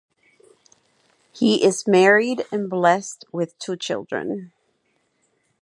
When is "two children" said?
3.59-4.51